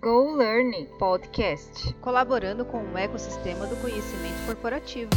[0.00, 5.10] Go Learning Podcast, colaborando com o ecossistema do conhecimento corporativo.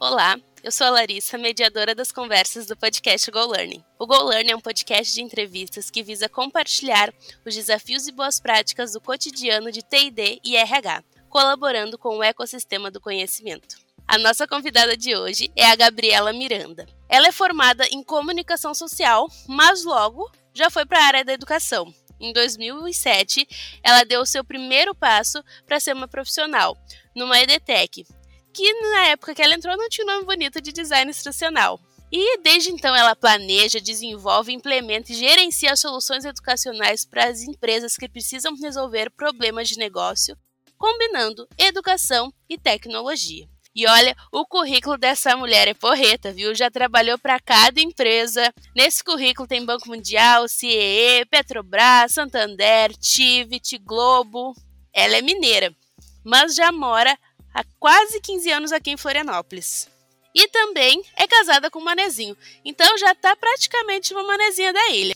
[0.00, 3.84] Olá, eu sou a Larissa, mediadora das conversas do podcast Go Learning.
[3.98, 7.12] O Go Learning é um podcast de entrevistas que visa compartilhar
[7.44, 12.90] os desafios e boas práticas do cotidiano de TD e RH, colaborando com o ecossistema
[12.90, 13.81] do conhecimento.
[14.12, 16.86] A nossa convidada de hoje é a Gabriela Miranda.
[17.08, 21.90] Ela é formada em comunicação social, mas logo já foi para a área da educação.
[22.20, 23.48] Em 2007,
[23.82, 26.76] ela deu o seu primeiro passo para ser uma profissional,
[27.16, 28.04] numa EDTech,
[28.52, 31.80] que na época que ela entrou não tinha um nome bonito de design instrucional.
[32.12, 38.10] E desde então ela planeja, desenvolve, implementa e gerencia soluções educacionais para as empresas que
[38.10, 40.36] precisam resolver problemas de negócio,
[40.76, 43.48] combinando educação e tecnologia.
[43.74, 46.54] E olha, o currículo dessa mulher é porreta, viu?
[46.54, 48.52] Já trabalhou para cada empresa.
[48.76, 54.54] Nesse currículo tem Banco Mundial, CEE, Petrobras, Santander, Tivit, Globo.
[54.92, 55.74] Ela é mineira,
[56.22, 57.18] mas já mora
[57.54, 59.88] há quase 15 anos aqui em Florianópolis.
[60.34, 65.14] E também é casada com um manezinho, então já está praticamente uma manezinha da ilha.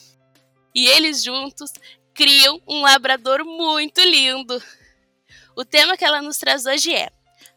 [0.75, 1.73] E eles juntos
[2.13, 4.63] criam um labrador muito lindo.
[5.55, 7.11] O tema que ela nos traz hoje é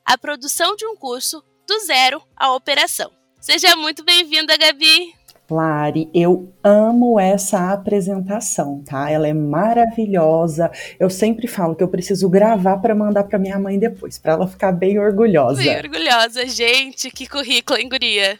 [0.09, 3.11] a produção de um curso do zero à operação.
[3.39, 5.13] Seja muito bem-vinda, Gabi!
[5.47, 9.09] Lari, eu amo essa apresentação, tá?
[9.11, 10.71] Ela é maravilhosa.
[10.99, 14.47] Eu sempre falo que eu preciso gravar para mandar para minha mãe depois, para ela
[14.47, 15.61] ficar bem orgulhosa.
[15.61, 17.11] Bem orgulhosa, gente.
[17.11, 18.39] Que currículo, hein, guria?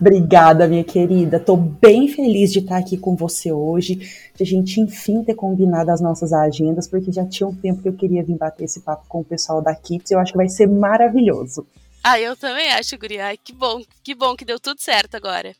[0.00, 1.38] Obrigada, minha querida.
[1.38, 3.96] Tô bem feliz de estar aqui com você hoje,
[4.34, 7.88] de a gente enfim ter combinado as nossas agendas, porque já tinha um tempo que
[7.88, 10.38] eu queria vir bater esse papo com o pessoal da Kips e eu acho que
[10.38, 11.66] vai ser maravilhoso.
[12.02, 13.26] Ah, eu também acho, Guria.
[13.26, 15.54] Ai, que bom, que bom que deu tudo certo agora.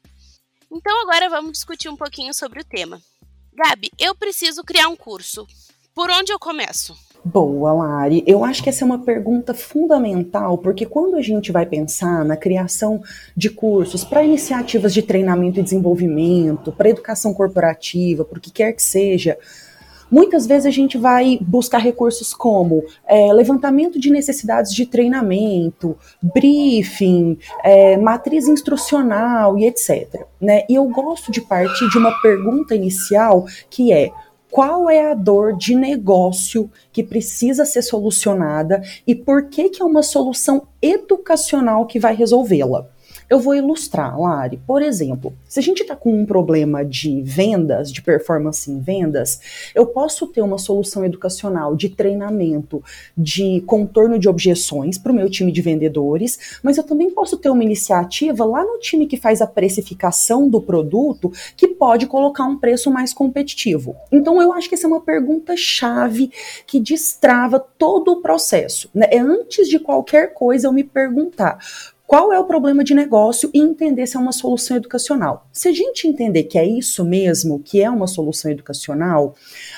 [0.71, 3.01] Então agora vamos discutir um pouquinho sobre o tema.
[3.53, 5.47] Gabi, eu preciso criar um curso.
[5.95, 6.97] Por onde eu começo?
[7.23, 8.25] Boa, Lari.
[8.27, 12.35] Eu acho que essa é uma pergunta fundamental, porque quando a gente vai pensar na
[12.35, 13.03] criação
[13.37, 18.83] de cursos para iniciativas de treinamento e desenvolvimento, para educação corporativa, por que quer que
[18.83, 19.37] seja,
[20.11, 27.39] muitas vezes a gente vai buscar recursos como é, levantamento de necessidades de treinamento, briefing,
[27.63, 30.25] é, matriz instrucional e etc.
[30.41, 30.65] Né?
[30.71, 34.11] E eu gosto de partir de uma pergunta inicial que é
[34.51, 39.85] qual é a dor de negócio que precisa ser solucionada e por que, que é
[39.85, 42.89] uma solução educacional que vai resolvê-la.
[43.31, 44.61] Eu vou ilustrar, Lari.
[44.67, 49.71] Por exemplo, se a gente está com um problema de vendas, de performance em vendas,
[49.73, 52.83] eu posso ter uma solução educacional de treinamento,
[53.17, 57.51] de contorno de objeções para o meu time de vendedores, mas eu também posso ter
[57.51, 62.59] uma iniciativa lá no time que faz a precificação do produto que pode colocar um
[62.59, 63.95] preço mais competitivo.
[64.11, 66.33] Então, eu acho que essa é uma pergunta chave
[66.67, 68.91] que destrava todo o processo.
[68.93, 69.07] Né?
[69.09, 71.61] É antes de qualquer coisa eu me perguntar
[72.11, 75.47] qual é o problema de negócio e entender se é uma solução educacional.
[75.53, 79.37] Se a gente entender que é isso mesmo, que é uma solução educacional,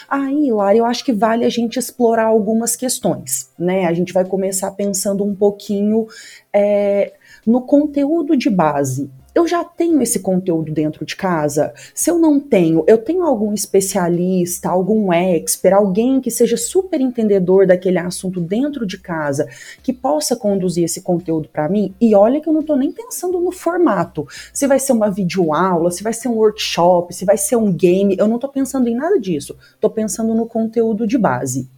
[0.09, 3.85] aí, Lara, eu acho que vale a gente explorar algumas questões, né?
[3.85, 6.07] A gente vai começar pensando um pouquinho
[6.51, 7.13] é,
[7.47, 11.73] no conteúdo de base eu já tenho esse conteúdo dentro de casa?
[11.95, 17.67] Se eu não tenho, eu tenho algum especialista, algum expert, alguém que seja super entendedor
[17.67, 19.49] daquele assunto dentro de casa,
[19.83, 21.95] que possa conduzir esse conteúdo para mim?
[22.01, 24.27] E olha que eu não estou nem pensando no formato.
[24.53, 28.17] Se vai ser uma videoaula, se vai ser um workshop, se vai ser um game,
[28.19, 29.57] eu não estou pensando em nada disso.
[29.75, 31.69] Estou pensando no conteúdo de base.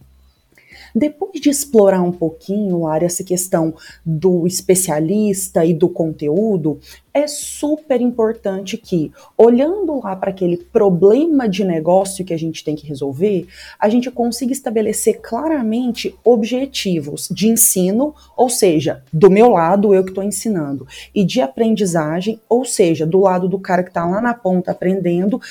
[0.95, 3.73] Depois de explorar um pouquinho, área essa questão
[4.05, 6.79] do especialista e do conteúdo,
[7.13, 12.77] é super importante que, olhando lá para aquele problema de negócio que a gente tem
[12.77, 13.45] que resolver,
[13.77, 20.11] a gente consiga estabelecer claramente objetivos de ensino, ou seja, do meu lado, eu que
[20.11, 24.33] estou ensinando, e de aprendizagem, ou seja, do lado do cara que está lá na
[24.33, 25.41] ponta aprendendo,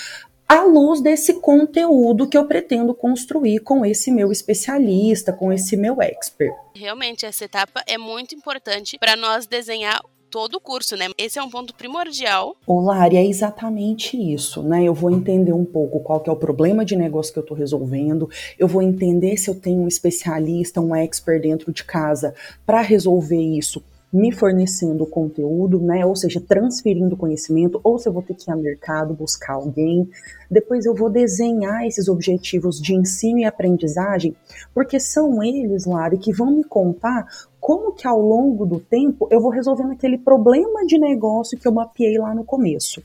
[0.49, 6.01] à luz desse conteúdo que eu pretendo construir com esse meu especialista, com esse meu
[6.01, 6.55] expert.
[6.75, 10.01] Realmente, essa etapa é muito importante para nós desenhar
[10.35, 11.07] todo o curso, né?
[11.17, 12.57] Esse é um ponto primordial.
[12.67, 14.83] Lari, é exatamente isso, né?
[14.83, 17.57] Eu vou entender um pouco qual que é o problema de negócio que eu estou
[17.57, 22.35] resolvendo, eu vou entender se eu tenho um especialista, um expert dentro de casa
[22.67, 23.81] para resolver isso
[24.15, 26.07] me fornecendo conteúdo, né?
[26.07, 30.09] Ou seja, transferindo conhecimento, ou se eu vou ter que ir ao mercado buscar alguém.
[30.49, 34.37] Depois eu vou desenhar esses objetivos de ensino e aprendizagem,
[34.73, 37.27] porque são eles, Lari, que vão me contar
[37.59, 41.73] como que ao longo do tempo eu vou resolvendo aquele problema de negócio que eu
[41.73, 43.03] mapeei lá no começo.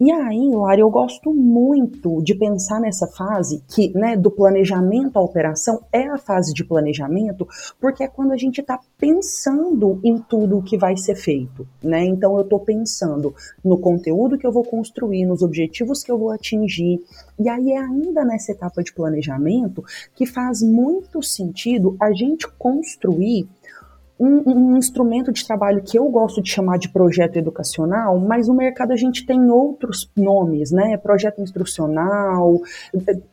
[0.00, 5.20] E aí, Lari, eu gosto muito de pensar nessa fase que, né, do planejamento à
[5.20, 7.48] operação é a fase de planejamento,
[7.80, 12.04] porque é quando a gente está pensando em tudo o que vai ser feito, né?
[12.04, 13.34] Então eu estou pensando
[13.64, 17.02] no conteúdo que eu vou construir, nos objetivos que eu vou atingir.
[17.36, 19.82] E aí é ainda nessa etapa de planejamento
[20.14, 23.48] que faz muito sentido a gente construir
[24.18, 28.54] um, um, instrumento de trabalho que eu gosto de chamar de projeto educacional, mas no
[28.54, 30.96] mercado a gente tem outros nomes, né?
[30.96, 32.60] Projeto instrucional,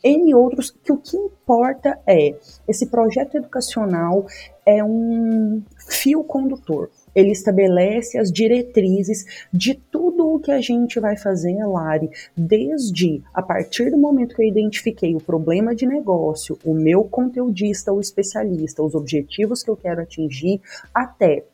[0.04, 2.36] N outros, que o que importa é
[2.68, 4.26] esse projeto educacional
[4.66, 11.16] é um fio condutor ele estabelece as diretrizes de tudo o que a gente vai
[11.16, 16.74] fazer, Lari, desde a partir do momento que eu identifiquei o problema de negócio, o
[16.74, 20.62] meu conteudista ou especialista, os objetivos que eu quero atingir,
[20.94, 21.46] até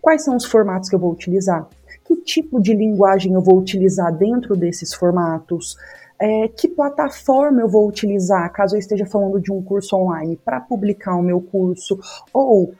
[0.00, 1.68] quais são os formatos que eu vou utilizar,
[2.04, 5.76] que tipo de linguagem eu vou utilizar dentro desses formatos.
[6.22, 10.60] É, que plataforma eu vou utilizar caso eu esteja falando de um curso online para
[10.60, 11.98] publicar o meu curso,
[12.30, 12.74] ou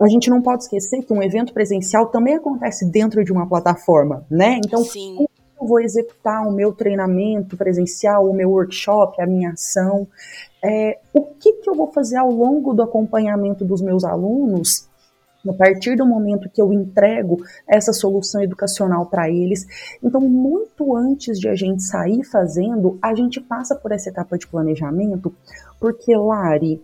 [0.00, 4.24] a gente não pode esquecer que um evento presencial também acontece dentro de uma plataforma,
[4.30, 4.60] né?
[4.64, 5.14] Então, Sim.
[5.16, 10.06] como eu vou executar o meu treinamento presencial, o meu workshop, a minha ação?
[10.62, 14.88] É, o que, que eu vou fazer ao longo do acompanhamento dos meus alunos
[15.48, 19.66] a partir do momento que eu entrego essa solução educacional para eles.
[20.02, 24.46] Então, muito antes de a gente sair fazendo, a gente passa por essa etapa de
[24.46, 25.32] planejamento,
[25.78, 26.82] porque, Lari,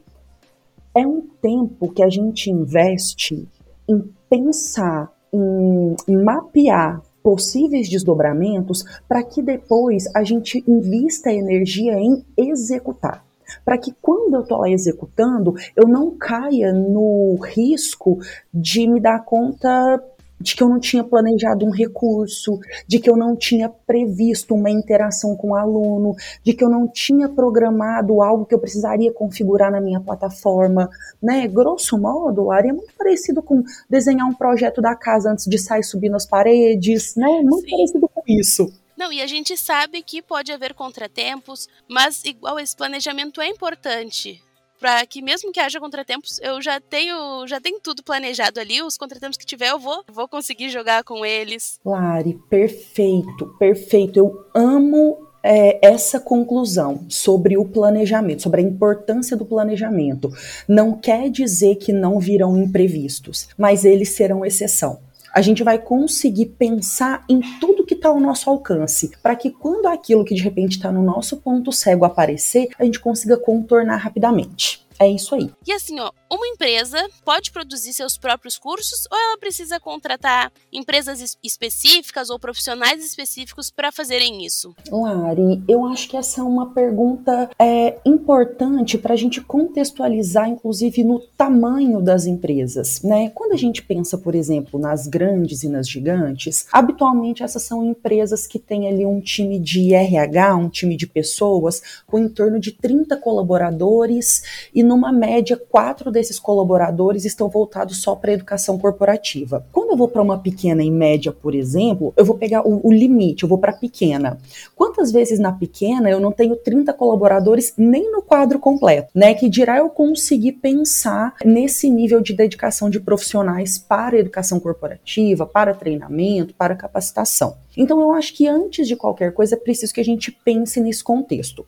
[0.94, 3.48] é um tempo que a gente investe
[3.88, 12.24] em pensar, em, em mapear possíveis desdobramentos para que depois a gente invista energia em
[12.36, 13.24] executar.
[13.64, 18.18] Para que quando eu estou lá executando, eu não caia no risco
[18.52, 20.02] de me dar conta
[20.42, 24.70] de que eu não tinha planejado um recurso, de que eu não tinha previsto uma
[24.70, 29.70] interação com o aluno, de que eu não tinha programado algo que eu precisaria configurar
[29.70, 30.90] na minha plataforma,
[31.22, 31.46] né?
[31.46, 35.84] Grosso modo, Ari, é muito parecido com desenhar um projeto da casa antes de sair
[35.84, 37.28] subindo as paredes, né?
[37.42, 37.70] Muito Sim.
[37.70, 38.72] parecido com isso.
[38.96, 44.42] Não, e a gente sabe que pode haver contratempos, mas igual esse planejamento é importante
[44.82, 48.98] para que mesmo que haja contratempos, eu já tenho, já tenho tudo planejado ali, os
[48.98, 51.78] contratempos que tiver eu vou, vou conseguir jogar com eles.
[51.86, 54.18] Lari, perfeito, perfeito.
[54.18, 60.28] Eu amo é, essa conclusão sobre o planejamento, sobre a importância do planejamento.
[60.66, 64.98] Não quer dizer que não virão imprevistos, mas eles serão exceção
[65.32, 69.86] a gente vai conseguir pensar em tudo que está ao nosso alcance, para que quando
[69.86, 74.86] aquilo que de repente está no nosso ponto cego aparecer, a gente consiga contornar rapidamente.
[75.02, 75.50] É isso aí.
[75.66, 81.36] E assim, ó, uma empresa pode produzir seus próprios cursos ou ela precisa contratar empresas
[81.42, 84.72] específicas ou profissionais específicos para fazerem isso?
[84.88, 91.02] Lari, eu acho que essa é uma pergunta é, importante para a gente contextualizar, inclusive,
[91.02, 93.02] no tamanho das empresas.
[93.02, 93.30] Né?
[93.34, 98.46] Quando a gente pensa, por exemplo, nas grandes e nas gigantes, habitualmente essas são empresas
[98.46, 102.70] que têm ali um time de RH, um time de pessoas, com em torno de
[102.70, 109.66] 30 colaboradores e numa média, quatro desses colaboradores estão voltados só para a educação corporativa.
[109.72, 112.92] Quando eu vou para uma pequena e média, por exemplo, eu vou pegar o, o
[112.92, 114.38] limite, eu vou para pequena.
[114.76, 119.32] Quantas vezes na pequena eu não tenho 30 colaboradores nem no quadro completo, né?
[119.32, 125.74] Que dirá eu conseguir pensar nesse nível de dedicação de profissionais para educação corporativa, para
[125.74, 127.56] treinamento, para capacitação.
[127.74, 131.02] Então eu acho que antes de qualquer coisa é preciso que a gente pense nesse
[131.02, 131.66] contexto.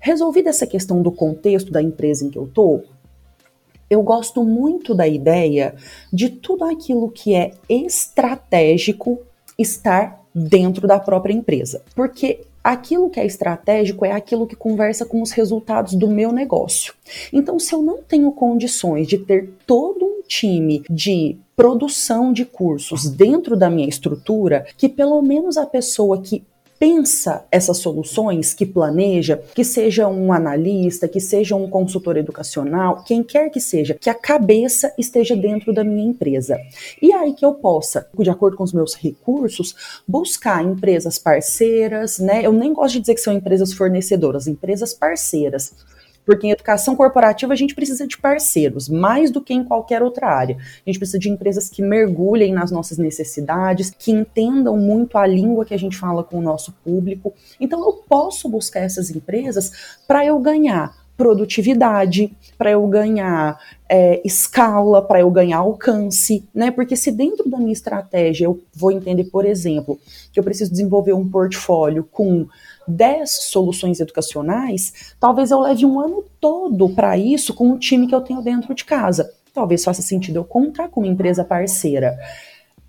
[0.00, 2.84] Resolvida essa questão do contexto da empresa em que eu estou,
[3.90, 5.74] eu gosto muito da ideia
[6.12, 9.20] de tudo aquilo que é estratégico
[9.58, 11.82] estar dentro da própria empresa.
[11.94, 16.94] Porque aquilo que é estratégico é aquilo que conversa com os resultados do meu negócio.
[17.32, 23.10] Então, se eu não tenho condições de ter todo um time de produção de cursos
[23.10, 26.44] dentro da minha estrutura, que pelo menos a pessoa que
[26.80, 33.22] pensa essas soluções, que planeja, que seja um analista, que seja um consultor educacional, quem
[33.22, 36.56] quer que seja, que a cabeça esteja dentro da minha empresa.
[37.02, 42.46] E aí que eu possa, de acordo com os meus recursos, buscar empresas parceiras, né?
[42.46, 45.74] Eu nem gosto de dizer que são empresas fornecedoras, empresas parceiras
[46.24, 50.28] porque em educação corporativa a gente precisa de parceiros, mais do que em qualquer outra
[50.28, 50.56] área.
[50.56, 55.64] A gente precisa de empresas que mergulhem nas nossas necessidades, que entendam muito a língua
[55.64, 57.34] que a gente fala com o nosso público.
[57.58, 65.02] Então eu posso buscar essas empresas para eu ganhar produtividade, para eu ganhar é, escala,
[65.02, 66.70] para eu ganhar alcance, né?
[66.70, 70.00] Porque se dentro da minha estratégia eu vou entender, por exemplo,
[70.32, 72.48] que eu preciso desenvolver um portfólio com
[72.90, 78.14] 10 soluções educacionais, talvez eu leve um ano todo para isso com o time que
[78.14, 79.32] eu tenho dentro de casa.
[79.54, 82.18] Talvez faça sentido eu contar com uma empresa parceira.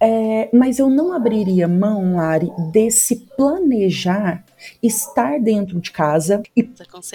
[0.03, 4.43] É, mas eu não abriria mão, Lari, desse planejar
[4.81, 6.63] estar dentro de casa e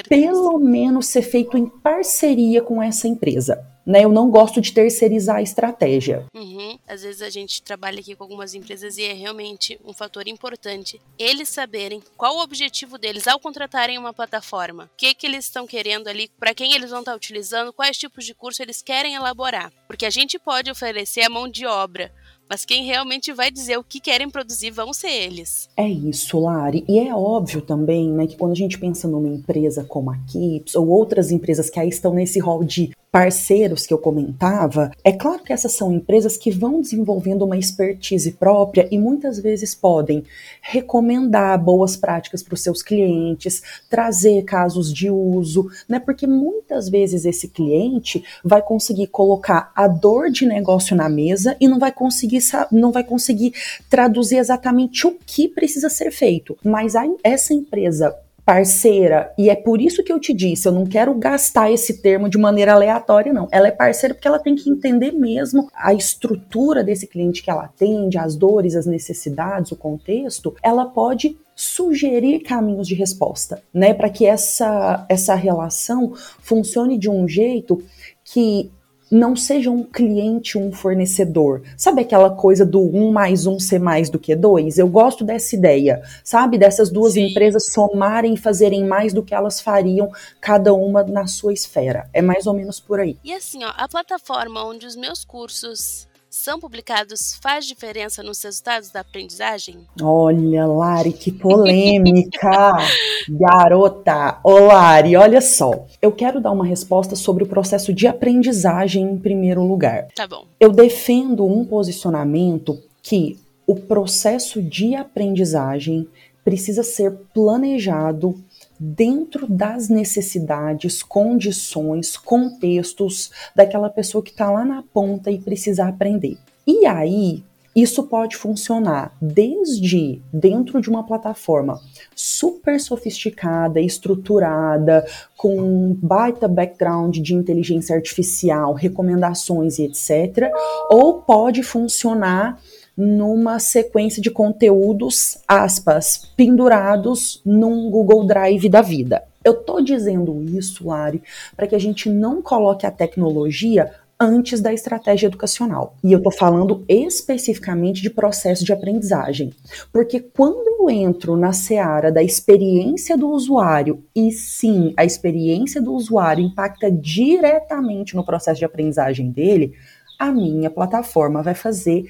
[0.09, 3.64] pelo menos ser feito em parceria com essa empresa.
[3.87, 6.26] Né, eu não gosto de terceirizar a estratégia.
[6.35, 6.76] Uhum.
[6.88, 11.00] Às vezes a gente trabalha aqui com algumas empresas e é realmente um fator importante
[11.16, 15.69] eles saberem qual o objetivo deles ao contratarem uma plataforma, o que, que eles estão
[15.69, 19.73] querendo ali, para quem eles vão estar utilizando, quais tipos de curso eles querem elaborar.
[19.87, 22.12] Porque a gente pode oferecer a mão de obra,
[22.49, 25.69] mas quem realmente vai dizer o que querem produzir vão ser eles.
[25.76, 26.85] É isso, Lari.
[26.88, 30.75] E é óbvio também, né, que quando a gente pensa numa empresa como a Kips
[30.75, 35.42] ou outras empresas que aí estão nesse rol de parceiros que eu comentava, é claro
[35.42, 40.23] que essas são empresas que vão desenvolvendo uma expertise própria e muitas vezes podem
[40.61, 45.99] recomendar boas práticas para os seus clientes, trazer casos de uso, né?
[45.99, 51.66] Porque muitas vezes esse cliente vai conseguir colocar a dor de negócio na mesa e
[51.66, 53.54] não vai conseguir não vai conseguir
[53.88, 56.54] traduzir exatamente o que precisa ser feito.
[56.62, 58.14] Mas a, essa empresa
[58.47, 62.29] parceira, e é por isso que eu te disse, eu não quero gastar esse termo
[62.29, 63.49] de maneira aleatória, não.
[63.50, 67.65] Ela é parceira porque ela tem que entender mesmo a estrutura desse cliente que ela
[67.65, 70.55] atende, as dores, as necessidades, o contexto.
[70.62, 77.26] Ela pode sugerir caminhos de resposta, né, para que essa essa relação funcione de um
[77.26, 77.83] jeito
[78.23, 78.71] que
[79.10, 81.62] não seja um cliente um fornecedor.
[81.76, 84.78] Sabe aquela coisa do um mais um ser mais do que dois?
[84.78, 86.58] Eu gosto dessa ideia, sabe?
[86.58, 87.28] Dessas duas Sim.
[87.28, 90.10] empresas somarem e fazerem mais do que elas fariam,
[90.40, 92.08] cada uma na sua esfera.
[92.12, 93.16] É mais ou menos por aí.
[93.22, 98.90] E assim, ó, a plataforma onde os meus cursos são publicados faz diferença nos resultados
[98.90, 99.87] da aprendizagem?
[100.00, 102.76] Olha, Lari, que polêmica!
[103.28, 104.38] Garota!
[104.45, 105.87] Ô, Lari, olha só.
[106.00, 110.09] Eu quero dar uma resposta sobre o processo de aprendizagem em primeiro lugar.
[110.14, 110.47] Tá bom.
[110.61, 116.07] Eu defendo um posicionamento que o processo de aprendizagem
[116.45, 118.35] precisa ser planejado
[118.78, 126.37] dentro das necessidades, condições, contextos daquela pessoa que está lá na ponta e precisa aprender.
[126.66, 127.45] E aí,
[127.76, 131.78] isso pode funcionar desde dentro de uma plataforma
[132.14, 135.06] super sofisticada, estruturada,
[135.37, 140.50] com baita background de inteligência artificial, recomendações e etc.
[140.88, 142.59] Ou pode funcionar
[142.97, 149.23] numa sequência de conteúdos, aspas, pendurados num Google Drive da vida.
[149.45, 151.23] Eu tô dizendo isso, Lari,
[151.57, 155.95] para que a gente não coloque a tecnologia antes da estratégia educacional.
[156.03, 159.53] E eu tô falando especificamente de processo de aprendizagem.
[159.93, 165.93] Porque quando eu entro na seara da experiência do usuário, e sim, a experiência do
[165.93, 169.75] usuário impacta diretamente no processo de aprendizagem dele,
[170.19, 172.07] a minha plataforma vai fazer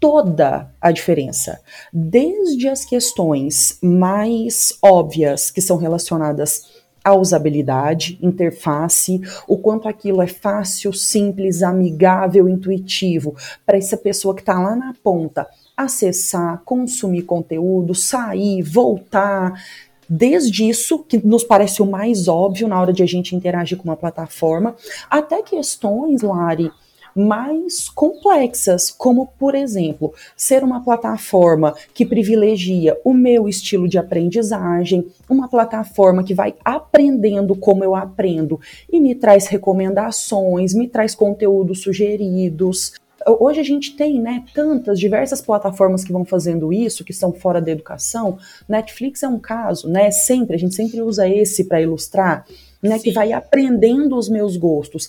[0.00, 1.60] toda a diferença.
[1.92, 10.26] Desde as questões mais óbvias, que são relacionadas à usabilidade, interface, o quanto aquilo é
[10.26, 13.34] fácil, simples, amigável, intuitivo,
[13.64, 19.62] para essa pessoa que está lá na ponta acessar, consumir conteúdo, sair, voltar.
[20.08, 23.84] Desde isso, que nos parece o mais óbvio na hora de a gente interagir com
[23.84, 24.74] uma plataforma,
[25.10, 26.70] até questões, Lari,
[27.16, 35.06] mais complexas, como, por exemplo, ser uma plataforma que privilegia o meu estilo de aprendizagem,
[35.28, 38.60] uma plataforma que vai aprendendo como eu aprendo
[38.92, 42.92] e me traz recomendações, me traz conteúdos sugeridos.
[43.26, 47.60] Hoje a gente tem, né, tantas diversas plataformas que vão fazendo isso, que são fora
[47.60, 48.38] da educação.
[48.68, 50.12] Netflix é um caso, né?
[50.12, 52.46] Sempre a gente sempre usa esse para ilustrar,
[52.80, 53.04] né, Sim.
[53.04, 55.08] que vai aprendendo os meus gostos.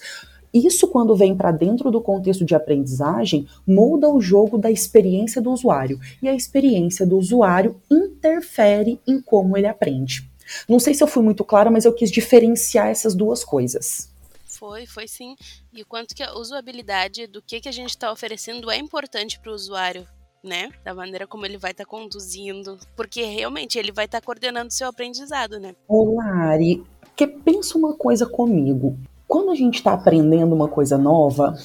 [0.54, 5.51] Isso, quando vem para dentro do contexto de aprendizagem, muda o jogo da experiência do
[5.51, 6.00] usuário.
[6.22, 10.30] E a experiência do usuário interfere em como ele aprende.
[10.68, 14.10] Não sei se eu fui muito clara, mas eu quis diferenciar essas duas coisas.
[14.48, 15.36] Foi, foi sim.
[15.72, 19.39] E o quanto que a usabilidade do que, que a gente está oferecendo é importante
[19.39, 20.08] para o usuário,
[20.44, 20.72] né?
[20.84, 22.80] Da maneira como ele vai estar tá conduzindo.
[22.96, 25.75] Porque realmente ele vai estar tá coordenando o seu aprendizado, né?
[25.88, 26.84] Ô, Lari,
[27.16, 28.98] que pensa uma coisa comigo.
[29.27, 31.55] Quando a gente está aprendendo uma coisa nova,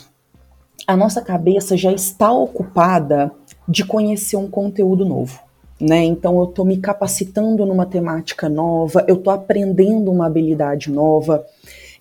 [0.86, 3.30] a nossa cabeça já está ocupada
[3.68, 5.38] de conhecer um conteúdo novo.
[5.80, 6.04] né?
[6.04, 11.44] Então eu estou me capacitando numa temática nova, eu estou aprendendo uma habilidade nova.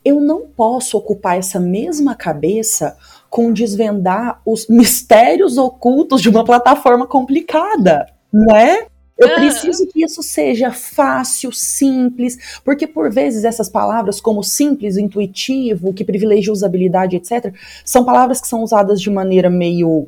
[0.03, 2.97] Eu não posso ocupar essa mesma cabeça
[3.29, 8.87] com desvendar os mistérios ocultos de uma plataforma complicada, né?
[9.21, 15.93] Eu preciso que isso seja fácil, simples, porque por vezes essas palavras como simples, intuitivo,
[15.93, 17.53] que privilegia usabilidade, etc.,
[17.85, 20.07] são palavras que são usadas de maneira meio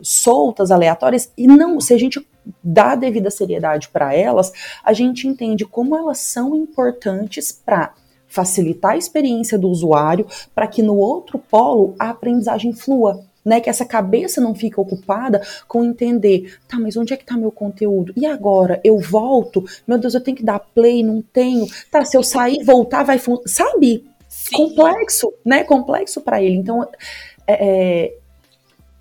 [0.00, 2.26] soltas, aleatórias, e não, se a gente
[2.62, 4.52] dá a devida seriedade para elas,
[4.82, 7.94] a gente entende como elas são importantes para
[8.26, 13.60] facilitar a experiência do usuário, para que no outro polo a aprendizagem flua né?
[13.60, 17.52] Que essa cabeça não fica ocupada com entender, tá, mas onde é que tá meu
[17.52, 18.12] conteúdo?
[18.16, 18.80] E agora?
[18.82, 19.64] Eu volto?
[19.86, 21.66] Meu Deus, eu tenho que dar play, não tenho.
[21.90, 23.44] Tá, se eu sair voltar, vai funcionar.
[23.46, 24.04] Sabe?
[24.28, 24.56] Sim.
[24.56, 25.64] Complexo, né?
[25.64, 26.56] Complexo para ele.
[26.56, 26.82] Então,
[27.46, 28.16] é, é,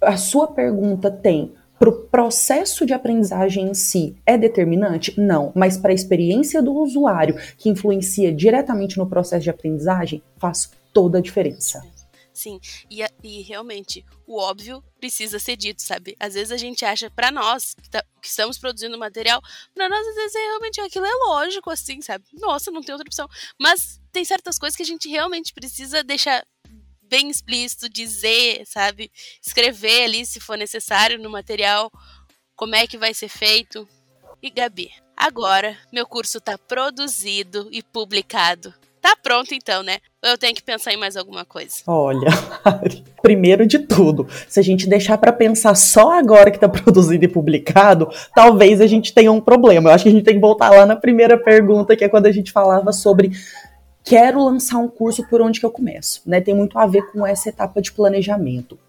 [0.02, 5.20] a sua pergunta tem para o processo de aprendizagem em si é determinante?
[5.20, 10.72] Não, mas para a experiência do usuário, que influencia diretamente no processo de aprendizagem, faz
[10.94, 11.84] toda a diferença.
[12.34, 12.60] Sim,
[12.90, 16.16] e, e realmente, o óbvio precisa ser dito, sabe?
[16.20, 19.40] Às vezes a gente acha, para nós, que, tá, que, estamos produzindo material,
[19.76, 22.26] para nós, às vezes, é realmente aquilo é lógico, assim, sabe?
[22.34, 23.30] Nossa, não tem outra opção.
[23.60, 26.44] Mas tem certas coisas que a gente realmente precisa deixar
[27.04, 29.12] bem explícito, dizer, sabe?
[29.46, 31.92] Escrever ali, se for necessário, no material,
[32.56, 33.88] como é que vai ser feito.
[34.42, 38.74] E Gabi, agora meu curso está produzido e publicado.
[39.04, 39.98] Tá pronto então, né?
[40.24, 41.76] Ou eu tenho que pensar em mais alguma coisa?
[41.86, 42.30] Olha,
[43.22, 47.28] primeiro de tudo, se a gente deixar para pensar só agora que tá produzido e
[47.28, 49.90] publicado, talvez a gente tenha um problema.
[49.90, 52.28] Eu acho que a gente tem que voltar lá na primeira pergunta, que é quando
[52.28, 53.32] a gente falava sobre
[54.06, 56.40] quero lançar um curso por onde que eu começo, né?
[56.40, 58.80] Tem muito a ver com essa etapa de planejamento.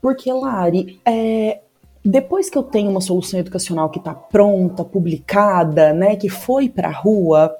[0.00, 1.58] Porque, Lari, é,
[2.04, 6.90] depois que eu tenho uma solução educacional que está pronta, publicada, né, que foi para
[6.90, 7.54] rua,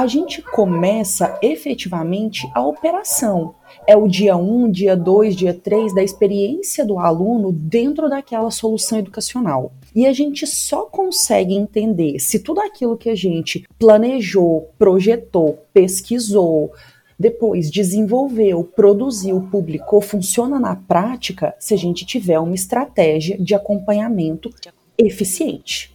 [0.00, 3.54] a gente começa efetivamente a operação.
[3.86, 8.50] É o dia 1, um, dia 2, dia 3 da experiência do aluno dentro daquela
[8.50, 9.74] solução educacional.
[9.94, 16.72] E a gente só consegue entender se tudo aquilo que a gente planejou, projetou, pesquisou,
[17.18, 24.48] depois desenvolveu, produziu, publicou, funciona na prática se a gente tiver uma estratégia de acompanhamento
[24.96, 25.94] eficiente.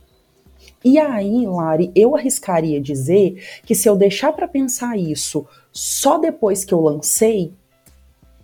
[0.85, 6.63] E aí, Lari, eu arriscaria dizer que se eu deixar para pensar isso só depois
[6.63, 7.51] que eu lancei,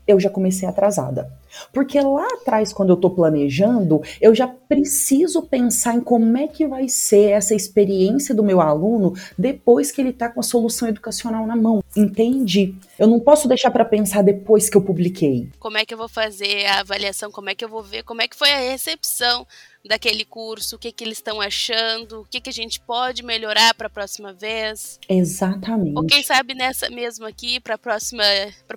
[0.07, 1.31] eu já comecei atrasada.
[1.71, 6.65] Porque lá atrás, quando eu estou planejando, eu já preciso pensar em como é que
[6.65, 11.45] vai ser essa experiência do meu aluno depois que ele está com a solução educacional
[11.45, 11.83] na mão.
[11.95, 12.73] Entende?
[12.97, 15.49] Eu não posso deixar para pensar depois que eu publiquei.
[15.59, 17.29] Como é que eu vou fazer a avaliação?
[17.31, 18.03] Como é que eu vou ver?
[18.03, 19.45] Como é que foi a recepção
[19.87, 23.73] daquele curso, o que, que eles estão achando, o que, que a gente pode melhorar
[23.73, 24.99] para a próxima vez.
[25.09, 25.97] Exatamente.
[25.97, 28.23] Ou quem sabe nessa mesmo aqui, para a próxima,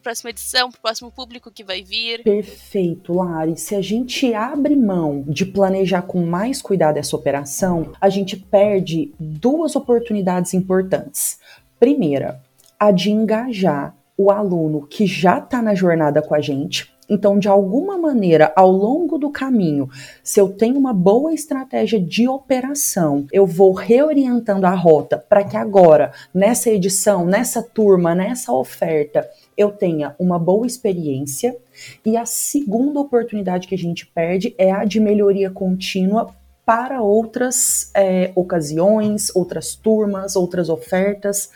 [0.03, 2.23] próxima edição, para o próximo público que vai vir.
[2.23, 3.57] Perfeito, Lari.
[3.57, 9.13] Se a gente abre mão de planejar com mais cuidado essa operação, a gente perde
[9.19, 11.39] duas oportunidades importantes.
[11.79, 12.41] Primeira,
[12.79, 17.49] a de engajar o aluno que já está na jornada com a gente, então, de
[17.49, 19.89] alguma maneira, ao longo do caminho,
[20.23, 25.57] se eu tenho uma boa estratégia de operação, eu vou reorientando a rota para que
[25.57, 31.57] agora, nessa edição, nessa turma, nessa oferta, eu tenha uma boa experiência.
[32.05, 37.91] E a segunda oportunidade que a gente perde é a de melhoria contínua para outras
[37.95, 41.51] é, ocasiões, outras turmas, outras ofertas.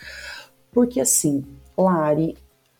[0.71, 1.43] Porque assim,
[1.75, 2.37] Lari,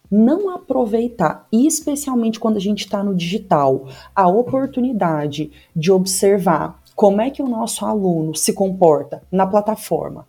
[0.10, 7.30] não aproveitar, especialmente quando a gente está no digital, a oportunidade de observar como é
[7.30, 10.26] que o nosso aluno se comporta na plataforma,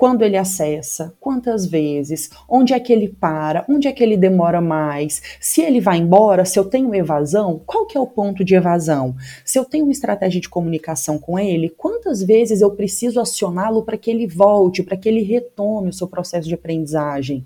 [0.00, 4.58] quando ele acessa, quantas vezes, onde é que ele para, onde é que ele demora
[4.58, 8.54] mais, se ele vai embora, se eu tenho evasão, qual que é o ponto de
[8.54, 9.14] evasão?
[9.44, 13.98] Se eu tenho uma estratégia de comunicação com ele, quantas vezes eu preciso acioná-lo para
[13.98, 17.44] que ele volte, para que ele retome o seu processo de aprendizagem?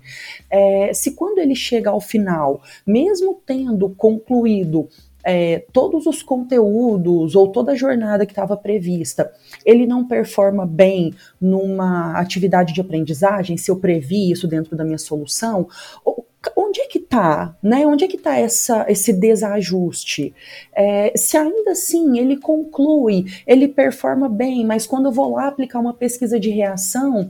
[0.49, 4.87] É, se quando ele chega ao final, mesmo tendo concluído
[5.25, 9.31] é, todos os conteúdos ou toda a jornada que estava prevista,
[9.65, 14.99] ele não performa bem numa atividade de aprendizagem, se eu previ isso dentro da minha
[14.99, 15.67] solução,
[16.55, 17.87] onde é que está, né?
[17.87, 20.33] Onde é que está esse desajuste?
[20.75, 25.79] É, se ainda assim ele conclui, ele performa bem, mas quando eu vou lá aplicar
[25.79, 27.29] uma pesquisa de reação,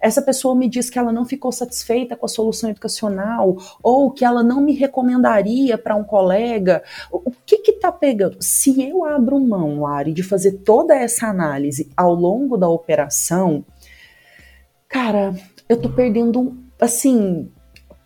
[0.00, 4.24] essa pessoa me diz que ela não ficou satisfeita com a solução educacional ou que
[4.24, 6.82] ela não me recomendaria para um colega.
[7.10, 8.36] O que está pegando?
[8.40, 13.64] Se eu abro mão, Lari, de fazer toda essa análise ao longo da operação,
[14.88, 15.34] cara,
[15.68, 17.50] eu tô perdendo, assim,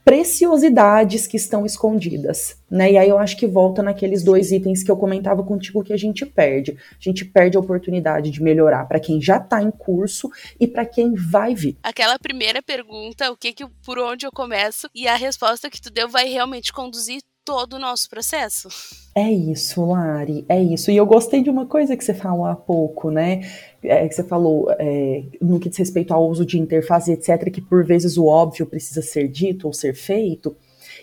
[0.04, 2.92] preciosidades que estão escondidas, né?
[2.92, 5.96] E aí eu acho que volta naqueles dois itens que eu comentava contigo que a
[5.96, 6.72] gente perde.
[6.72, 10.86] A gente perde a oportunidade de melhorar para quem já está em curso e para
[10.86, 11.76] quem vai vir.
[11.82, 15.90] Aquela primeira pergunta, o que que por onde eu começo e a resposta que tu
[15.90, 18.68] deu vai realmente conduzir todo o nosso processo.
[19.14, 20.90] É isso, Lari, é isso.
[20.90, 23.40] E eu gostei de uma coisa que você falou há pouco, né?
[23.82, 27.62] É, que você falou é, no que diz respeito ao uso de interface, etc., que
[27.62, 30.54] por vezes o óbvio precisa ser dito ou ser feito.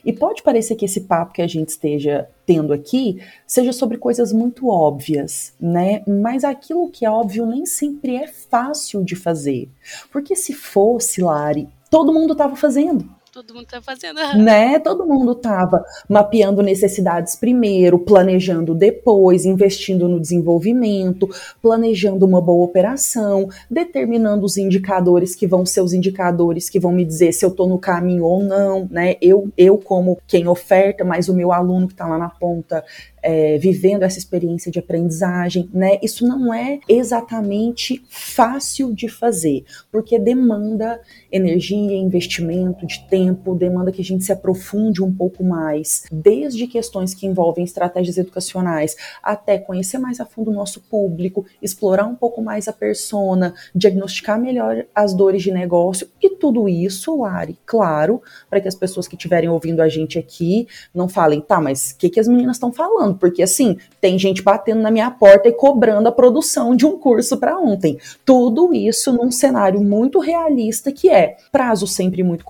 [0.06, 4.32] E pode parecer que esse papo que a gente esteja tendo aqui seja sobre coisas
[4.32, 6.04] muito óbvias, né?
[6.08, 9.70] Mas aquilo que é óbvio nem sempre é fácil de fazer.
[10.12, 14.18] Porque se fosse, Lari, todo mundo estava fazendo todo mundo tá fazendo.
[14.36, 14.80] Né?
[14.80, 21.30] Todo mundo tava mapeando necessidades primeiro, planejando depois, investindo no desenvolvimento,
[21.62, 27.06] planejando uma boa operação, determinando os indicadores que vão ser os indicadores que vão me
[27.06, 29.16] dizer se eu tô no caminho ou não, né?
[29.22, 32.84] Eu, eu como quem oferta, mas o meu aluno que tá lá na ponta
[33.28, 36.00] é, vivendo essa experiência de aprendizagem, né?
[36.02, 40.98] Isso não é exatamente fácil de fazer, porque demanda
[41.30, 47.14] energia, investimento de tempo, demanda que a gente se aprofunde um pouco mais, desde questões
[47.14, 52.42] que envolvem estratégias educacionais até conhecer mais a fundo o nosso público, explorar um pouco
[52.42, 58.62] mais a persona, diagnosticar melhor as dores de negócio e tudo isso, Lari, claro, para
[58.62, 62.10] que as pessoas que estiverem ouvindo a gente aqui não falem, tá, mas o que,
[62.10, 63.18] que as meninas estão falando?
[63.18, 67.38] porque assim, tem gente batendo na minha porta e cobrando a produção de um curso
[67.38, 67.98] para ontem.
[68.26, 72.46] Tudo isso num cenário muito realista que é prazos sempre muito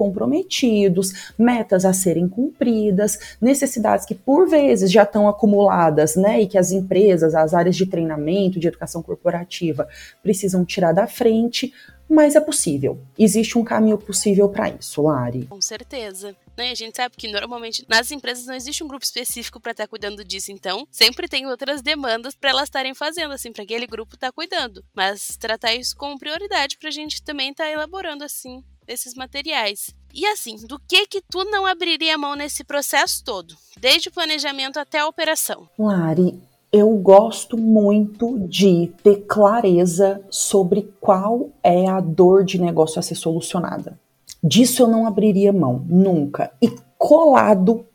[1.37, 6.71] metas a serem cumpridas, necessidades que por vezes já estão acumuladas, né, e que as
[6.71, 9.87] empresas, as áreas de treinamento, de educação corporativa
[10.21, 11.73] precisam tirar da frente,
[12.09, 12.99] mas é possível.
[13.17, 15.45] Existe um caminho possível para isso, Lari.
[15.47, 16.35] Com certeza.
[16.57, 16.71] Né?
[16.71, 19.87] A gente sabe que normalmente nas empresas não existe um grupo específico para estar tá
[19.87, 24.15] cuidando disso, então sempre tem outras demandas para elas estarem fazendo, assim, para aquele grupo
[24.15, 24.83] estar tá cuidando.
[24.95, 29.93] Mas tratar isso como prioridade para a gente também estar tá elaborando, assim, esses materiais.
[30.13, 34.79] E assim, do que que tu não abriria mão nesse processo todo, desde o planejamento
[34.79, 35.67] até a operação?
[35.77, 36.39] Lari,
[36.71, 43.15] eu gosto muito de ter clareza sobre qual é a dor de negócio a ser
[43.15, 43.97] solucionada.
[44.43, 46.51] Disso eu não abriria mão, nunca.
[46.61, 47.85] E colado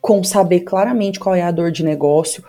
[0.00, 2.44] com saber claramente qual é a dor de negócio,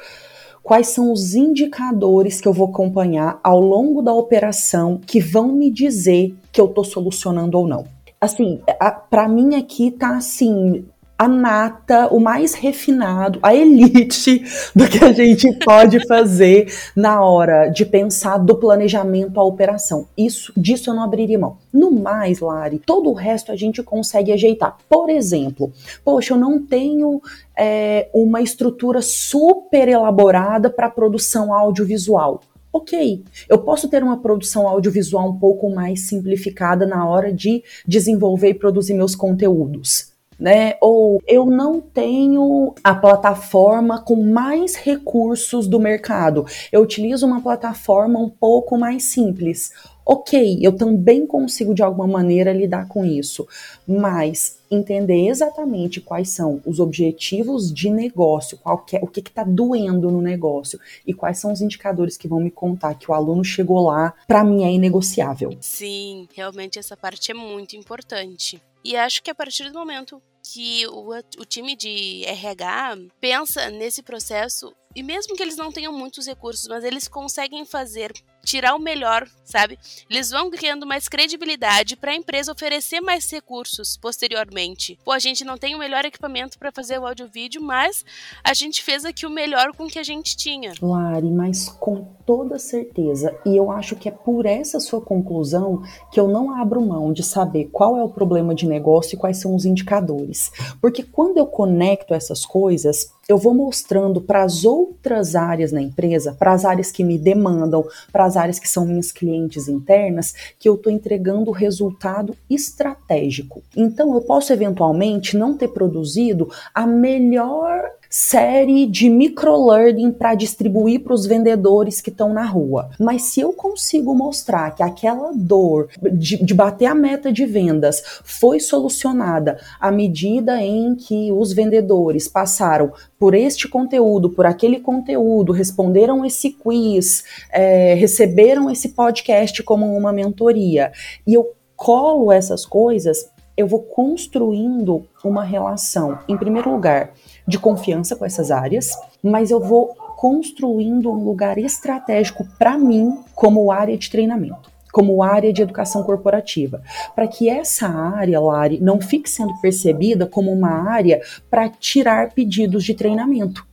[0.62, 5.71] quais são os indicadores que eu vou acompanhar ao longo da operação que vão me
[5.71, 7.97] dizer que eu estou solucionando ou não.
[8.19, 8.62] Assim,
[9.10, 10.86] para mim aqui tá assim,
[11.17, 14.43] a nata, o mais refinado, a elite
[14.75, 20.08] do que a gente pode fazer na hora de pensar do planejamento à operação.
[20.15, 21.58] Isso, disso eu não abriria mão.
[21.73, 24.77] No mais, Lari, todo o resto a gente consegue ajeitar.
[24.88, 25.71] Por exemplo,
[26.06, 27.19] poxa, eu não tenho
[27.58, 32.41] é, uma estrutura super elaborada para produção audiovisual.
[32.78, 38.50] Ok, eu posso ter uma produção audiovisual um pouco mais simplificada na hora de desenvolver
[38.50, 40.76] e produzir meus conteúdos né?
[40.80, 46.46] Ou eu não tenho a plataforma com mais recursos do mercado.
[46.72, 49.72] Eu utilizo uma plataforma um pouco mais simples.
[50.10, 53.46] Ok, eu também consigo de alguma maneira lidar com isso,
[53.86, 58.58] mas entender exatamente quais são os objetivos de negócio,
[58.93, 62.50] é, o que está doendo no negócio e quais são os indicadores que vão me
[62.50, 65.52] contar que o aluno chegou lá, para mim é inegociável.
[65.60, 68.62] Sim, realmente essa parte é muito importante.
[68.86, 70.22] E acho que a partir do momento
[70.54, 75.91] que o, o time de RH pensa nesse processo, e mesmo que eles não tenham
[75.91, 78.13] muitos recursos, mas eles conseguem fazer
[78.48, 79.78] tirar o melhor, sabe?
[80.10, 84.98] Eles vão criando mais credibilidade para a empresa oferecer mais recursos posteriormente.
[85.04, 88.06] Pô, a gente não tem o melhor equipamento para fazer o áudio vídeo, mas
[88.44, 90.74] a gente fez aqui o melhor com o que a gente tinha.
[90.82, 93.34] Lari, mas com toda certeza.
[93.46, 97.24] E eu acho que é por essa sua conclusão que eu não abro mão de
[97.24, 100.52] saber qual é o problema de negócio e quais são os indicadores.
[100.82, 106.36] Porque quando eu conecto essas coisas, eu vou mostrando para as outras áreas na empresa,
[106.38, 110.68] para as áreas que me demandam, para as áreas que são minhas clientes internas, que
[110.68, 113.63] eu estou entregando resultado estratégico.
[113.76, 121.13] Então, eu posso eventualmente não ter produzido a melhor série de microlearning para distribuir para
[121.13, 122.89] os vendedores que estão na rua.
[123.00, 128.02] Mas se eu consigo mostrar que aquela dor de, de, bater a meta de vendas
[128.24, 135.52] foi solucionada à medida em que os vendedores passaram por este conteúdo, por aquele conteúdo,
[135.52, 140.91] responderam esse quiz, é, receberam esse podcast como uma mentoria,
[141.26, 147.12] e eu colo essas coisas, eu vou construindo uma relação, em primeiro lugar,
[147.48, 148.91] de confiança com essas áreas,
[149.22, 155.54] mas eu vou construindo um lugar estratégico para mim como área de treinamento como área
[155.54, 156.82] de educação corporativa,
[157.13, 162.84] para que essa área, Lari, não fique sendo percebida como uma área para tirar pedidos
[162.84, 163.63] de treinamento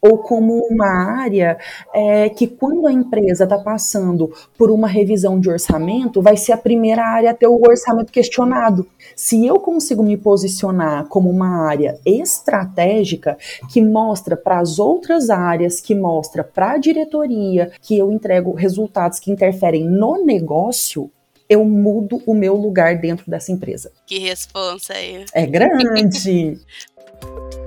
[0.00, 1.58] ou como uma área
[1.94, 6.56] é, que, quando a empresa está passando por uma revisão de orçamento, vai ser a
[6.56, 8.86] primeira área a ter o orçamento questionado.
[9.14, 13.38] Se eu consigo me posicionar como uma área estratégica
[13.72, 19.18] que mostra para as outras áreas, que mostra para a diretoria que eu entrego resultados
[19.18, 21.10] que interferem no negócio,
[21.48, 23.92] eu mudo o meu lugar dentro dessa empresa.
[24.06, 25.24] Que responsa aí.
[25.32, 26.58] É grande.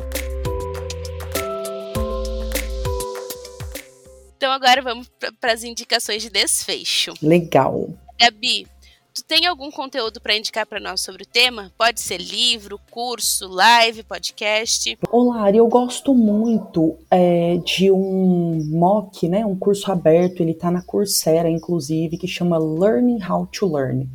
[4.40, 7.14] Então agora vamos para as indicações de desfecho.
[7.22, 7.90] Legal.
[8.18, 8.66] Gabi,
[9.14, 11.74] tu tem algum conteúdo para indicar para nós sobre o tema?
[11.78, 14.98] Pode ser livro, curso, live, podcast?
[15.12, 20.82] Olá, eu gosto muito é, de um MOOC, né, um curso aberto, ele está na
[20.84, 24.08] Coursera, inclusive, que chama Learning How to Learn.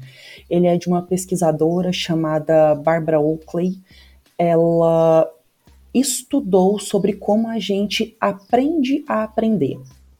[0.48, 3.78] Ele é de uma pesquisadora chamada Barbara Oakley.
[4.38, 5.30] Ela
[5.92, 9.78] estudou sobre como a gente aprende a aprender.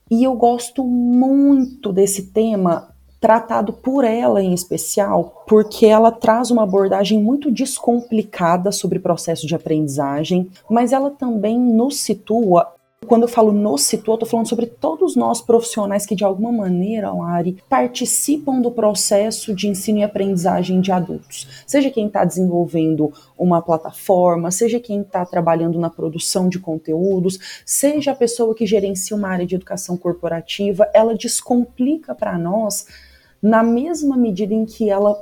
[0.09, 2.89] E eu gosto muito desse tema
[3.19, 9.55] tratado por ela em especial, porque ela traz uma abordagem muito descomplicada sobre processo de
[9.55, 12.71] aprendizagem, mas ela também nos situa
[13.05, 16.51] quando eu falo nos situa, eu tô falando sobre todos nós profissionais que de alguma
[16.51, 21.63] maneira, Lari, participam do processo de ensino e aprendizagem de adultos.
[21.65, 28.11] Seja quem está desenvolvendo uma plataforma, seja quem está trabalhando na produção de conteúdos, seja
[28.11, 32.87] a pessoa que gerencia uma área de educação corporativa, ela descomplica para nós
[33.41, 35.15] na mesma medida em que ela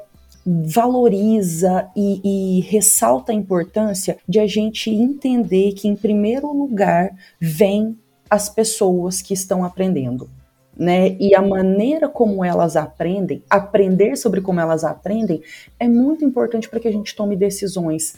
[0.45, 2.21] valoriza e,
[2.57, 7.97] e, ressalta a importância de a gente entender que, em primeiro lugar, vem
[8.29, 10.29] as pessoas que estão aprendendo.
[10.75, 11.15] Né?
[11.19, 15.41] E a maneira como elas aprendem, aprender sobre como elas aprendem,
[15.79, 18.15] é muito importante para que a gente tome decisões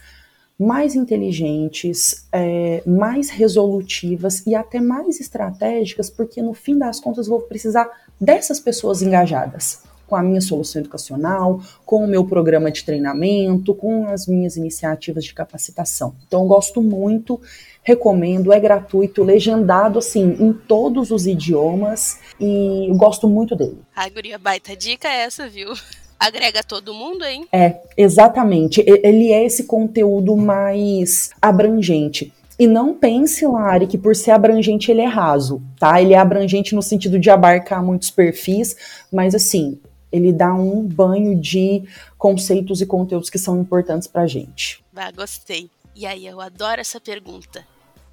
[0.57, 7.41] mais inteligentes, é, mais resolutivas e até mais estratégicas, porque no fim das contas vou
[7.41, 7.89] precisar
[8.21, 14.07] dessas pessoas engajadas com a minha solução educacional, com o meu programa de treinamento, com
[14.07, 16.15] as minhas iniciativas de capacitação.
[16.27, 17.41] Então, eu gosto muito,
[17.83, 23.79] recomendo, é gratuito, legendado assim em todos os idiomas e gosto muito dele.
[23.95, 25.73] Ai, guria, baita dica é essa, viu?
[26.19, 27.45] agrega todo mundo, hein?
[27.51, 28.83] É, exatamente.
[28.87, 32.33] Ele é esse conteúdo mais abrangente.
[32.57, 36.01] E não pense, Lari, que por ser abrangente ele é raso, tá?
[36.01, 38.75] Ele é abrangente no sentido de abarcar muitos perfis,
[39.11, 39.77] mas assim,
[40.15, 41.83] ele dá um banho de
[42.17, 44.83] conceitos e conteúdos que são importantes pra gente.
[44.95, 45.69] Ah, gostei.
[45.95, 47.63] E aí, eu adoro essa pergunta.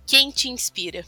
[0.07, 1.05] Quem te inspira?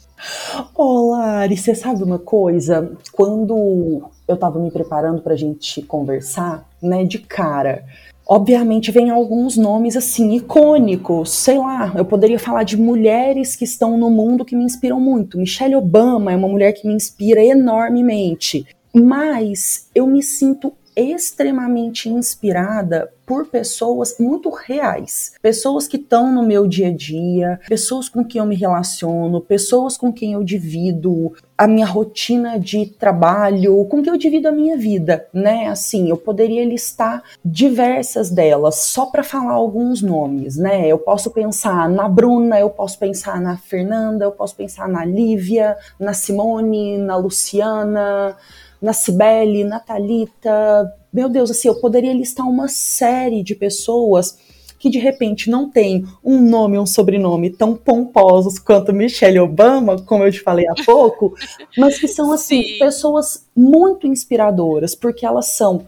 [0.73, 2.97] Olá, Ari, você sabe uma coisa?
[3.11, 7.85] Quando eu tava me preparando pra gente conversar, né, de cara,
[8.27, 13.99] Obviamente vem alguns nomes assim icônicos, sei lá, eu poderia falar de mulheres que estão
[13.99, 15.37] no mundo que me inspiram muito.
[15.37, 23.11] Michelle Obama é uma mulher que me inspira enormemente, mas eu me sinto extremamente inspirada
[23.25, 28.39] por pessoas muito reais, pessoas que estão no meu dia a dia, pessoas com quem
[28.39, 34.11] eu me relaciono, pessoas com quem eu divido a minha rotina de trabalho, com quem
[34.11, 35.67] eu divido a minha vida, né?
[35.67, 40.87] Assim, eu poderia listar diversas delas só para falar alguns nomes, né?
[40.87, 45.75] Eu posso pensar na Bruna, eu posso pensar na Fernanda, eu posso pensar na Lívia,
[45.99, 48.37] na Simone, na Luciana,
[48.81, 54.37] na Cibele, na Thalita, meu Deus, assim, eu poderia listar uma série de pessoas
[54.77, 60.23] que de repente não tem um nome, um sobrenome tão pomposos quanto Michelle Obama, como
[60.23, 61.33] eu te falei há pouco,
[61.77, 62.77] mas que são assim Sim.
[62.77, 65.85] pessoas muito inspiradoras, porque elas são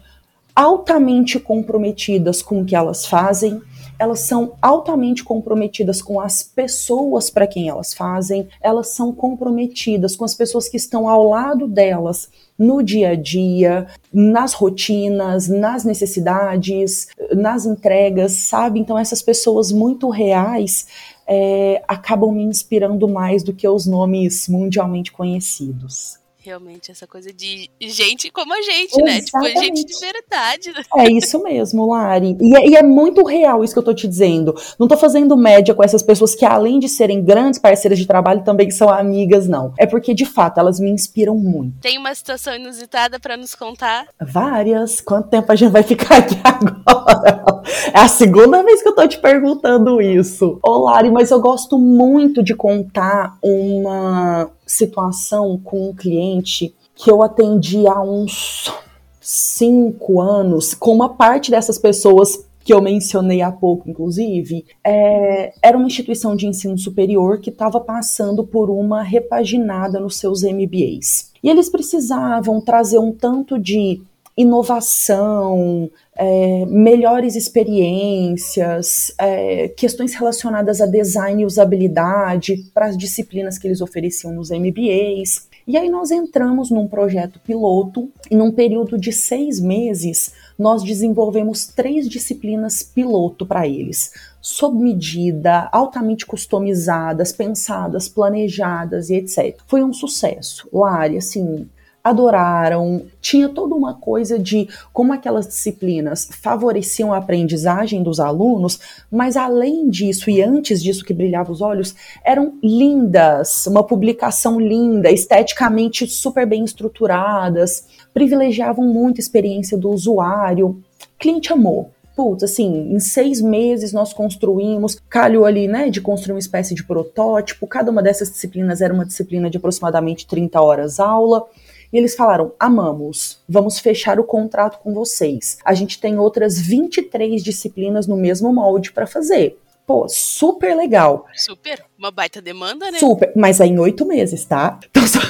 [0.56, 3.60] altamente comprometidas com o que elas fazem,
[3.98, 10.24] elas são altamente comprometidas com as pessoas para quem elas fazem, elas são comprometidas com
[10.24, 17.08] as pessoas que estão ao lado delas no dia a dia, nas rotinas, nas necessidades,
[17.34, 18.80] nas entregas, sabe?
[18.80, 20.86] Então, essas pessoas muito reais
[21.26, 27.70] é, acabam me inspirando mais do que os nomes mundialmente conhecidos realmente essa coisa de
[27.80, 29.04] gente como a gente, Exatamente.
[29.04, 29.20] né?
[29.20, 30.72] Tipo, gente de verdade.
[30.96, 32.36] É isso mesmo, Lari.
[32.40, 34.54] E é, e é, muito real isso que eu tô te dizendo.
[34.78, 38.42] Não tô fazendo média com essas pessoas que, além de serem grandes parceiras de trabalho,
[38.44, 39.72] também são amigas, não.
[39.78, 41.78] É porque, de fato, elas me inspiram muito.
[41.80, 44.08] Tem uma situação inusitada para nos contar?
[44.20, 45.00] Várias.
[45.00, 47.57] Quanto tempo a gente vai ficar aqui agora?
[47.92, 50.58] É a segunda vez que eu tô te perguntando isso.
[50.62, 57.22] Ô, Lari, mas eu gosto muito de contar uma situação com um cliente que eu
[57.22, 58.72] atendi há uns
[59.20, 65.74] cinco anos, com uma parte dessas pessoas que eu mencionei há pouco, inclusive, é, era
[65.74, 71.32] uma instituição de ensino superior que estava passando por uma repaginada nos seus MBAs.
[71.42, 74.02] E eles precisavam trazer um tanto de
[74.38, 83.66] inovação, é, melhores experiências, é, questões relacionadas a design e usabilidade para as disciplinas que
[83.66, 85.48] eles ofereciam nos MBAs.
[85.66, 91.66] E aí nós entramos num projeto piloto e num período de seis meses nós desenvolvemos
[91.66, 99.58] três disciplinas piloto para eles, sob medida, altamente customizadas, pensadas, planejadas e etc.
[99.66, 100.68] Foi um sucesso.
[100.72, 101.68] Lari, assim,
[102.08, 103.06] adoraram.
[103.20, 108.78] Tinha toda uma coisa de como aquelas disciplinas favoreciam a aprendizagem dos alunos,
[109.10, 111.94] mas além disso e antes disso que brilhava os olhos,
[112.24, 120.82] eram lindas, uma publicação linda, esteticamente super bem estruturadas, privilegiavam muito a experiência do usuário.
[121.18, 126.40] cliente amou, putz, assim, em seis meses nós construímos, calhou ali, né, de construir uma
[126.40, 127.64] espécie de protótipo.
[127.64, 131.46] Cada uma dessas disciplinas era uma disciplina de aproximadamente 30 horas aula.
[131.92, 135.58] E eles falaram: amamos, vamos fechar o contrato com vocês.
[135.64, 139.58] A gente tem outras 23 disciplinas no mesmo molde para fazer.
[139.86, 141.26] Pô, super legal.
[141.34, 142.98] Super, uma baita demanda, né?
[142.98, 144.78] Super, mas é em oito meses, tá?
[144.90, 145.18] Então, só...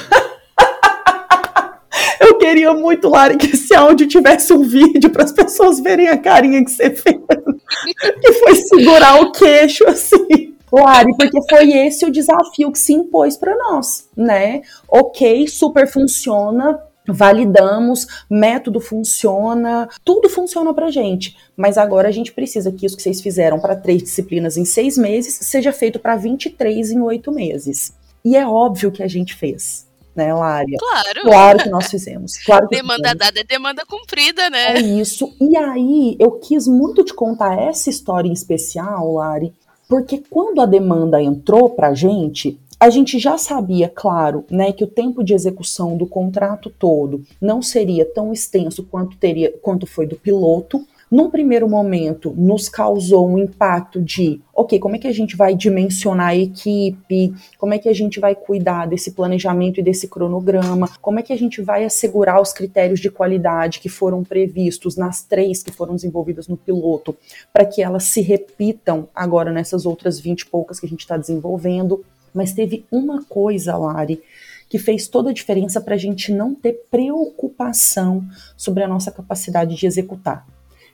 [2.19, 6.17] Eu queria muito, Lari, que esse áudio tivesse um vídeo para as pessoas verem a
[6.17, 7.15] carinha que você fez.
[8.21, 10.53] que foi segurar o queixo assim.
[10.69, 14.61] Claro, porque foi esse o desafio que se impôs para nós, né?
[14.87, 21.35] Ok, super funciona, validamos, método funciona, tudo funciona pra gente.
[21.55, 24.97] Mas agora a gente precisa que isso que vocês fizeram para três disciplinas em seis
[24.97, 27.93] meses seja feito para 23 em oito meses.
[28.23, 29.87] E é óbvio que a gente fez.
[30.15, 30.77] Né, Lária?
[30.77, 31.21] Claro.
[31.21, 32.37] Claro que nós fizemos.
[32.39, 33.19] Claro demanda fizemos.
[33.19, 34.75] dada é demanda cumprida, né?
[34.75, 35.33] É isso.
[35.39, 39.53] E aí, eu quis muito te contar essa história em especial, Lari,
[39.89, 44.83] porque quando a demanda entrou para a gente, a gente já sabia, claro, né, que
[44.83, 50.05] o tempo de execução do contrato todo não seria tão extenso quanto teria, quanto foi
[50.05, 55.11] do piloto, num primeiro momento, nos causou um impacto de, ok, como é que a
[55.11, 59.83] gente vai dimensionar a equipe, como é que a gente vai cuidar desse planejamento e
[59.83, 64.23] desse cronograma, como é que a gente vai assegurar os critérios de qualidade que foram
[64.23, 67.17] previstos nas três que foram desenvolvidas no piloto,
[67.51, 71.17] para que elas se repitam agora nessas outras 20 e poucas que a gente está
[71.17, 72.05] desenvolvendo.
[72.31, 74.21] Mas teve uma coisa, Lari,
[74.69, 78.23] que fez toda a diferença para a gente não ter preocupação
[78.55, 80.45] sobre a nossa capacidade de executar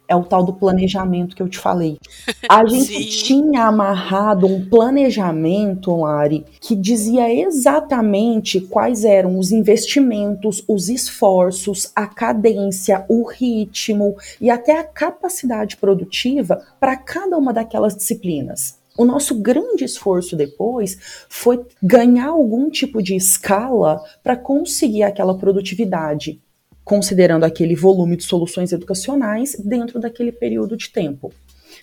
[0.08, 1.98] é o tal do planejamento que eu te falei.
[2.50, 10.89] A gente tinha amarrado um planejamento, Lari, que dizia exatamente quais eram os investimentos, os
[10.89, 18.80] esforços, a cadência, o ritmo e até a capacidade produtiva para cada uma daquelas disciplinas.
[18.98, 26.41] O nosso grande esforço depois foi ganhar algum tipo de escala para conseguir aquela produtividade
[26.86, 31.34] considerando aquele volume de soluções educacionais dentro daquele período de tempo.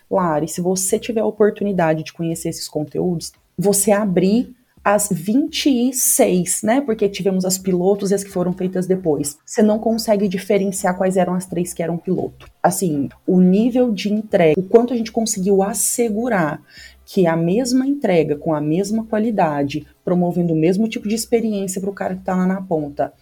[0.09, 6.81] Lari, se você tiver a oportunidade de conhecer esses conteúdos, você abrir as 26, né?
[6.81, 9.39] Porque tivemos as pilotos e as que foram feitas depois.
[9.45, 12.51] Você não consegue diferenciar quais eram as três que eram piloto.
[12.63, 16.61] Assim, o nível de entrega, o quanto a gente conseguiu assegurar
[17.05, 21.91] que a mesma entrega, com a mesma qualidade, promovendo o mesmo tipo de experiência para
[21.91, 23.13] o cara que está lá na ponta,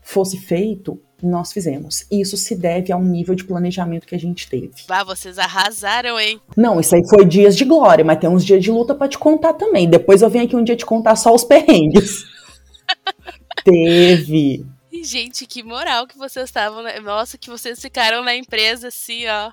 [0.00, 2.04] fosse feito, nós fizemos.
[2.10, 4.72] E isso se deve ao nível de planejamento que a gente teve.
[4.88, 6.40] Ah, vocês arrasaram, hein?
[6.56, 9.18] Não, isso aí foi dias de glória, mas tem uns dias de luta para te
[9.18, 9.88] contar também.
[9.88, 12.24] Depois eu venho aqui um dia te contar só os perrengues.
[13.64, 14.66] teve.
[15.02, 16.82] Gente, que moral que vocês estavam.
[17.02, 19.50] Nossa, que vocês ficaram na empresa assim, ó.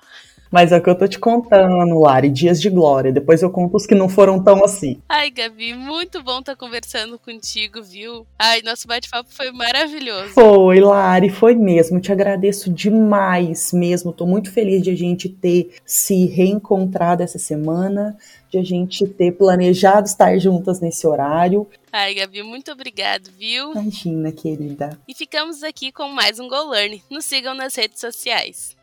[0.50, 3.12] Mas é o que eu tô te contando, Lari, dias de glória.
[3.12, 5.00] Depois eu conto os que não foram tão assim.
[5.08, 8.26] Ai, Gabi, muito bom estar tá conversando contigo, viu?
[8.36, 10.30] Ai, nosso bate-papo foi maravilhoso.
[10.30, 12.00] Foi, Lari, foi mesmo.
[12.00, 14.12] Te agradeço demais mesmo.
[14.12, 18.16] Tô muito feliz de a gente ter se reencontrado essa semana,
[18.50, 21.68] de a gente ter planejado estar juntas nesse horário.
[21.92, 23.70] Ai, Gabi, muito obrigado, viu?
[23.70, 24.98] Imagina, querida.
[25.06, 27.00] E ficamos aqui com mais um Go Learn.
[27.08, 28.76] Nos sigam nas redes sociais.